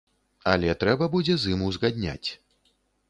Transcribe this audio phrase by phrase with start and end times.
[0.53, 2.29] Але трэба будзе з ім узгадняць.